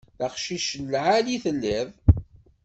D 0.19 0.21
aqcic 0.27 0.67
n 0.81 0.85
lεali 0.91 1.31
i 1.35 1.37
telliḍ. 1.43 1.89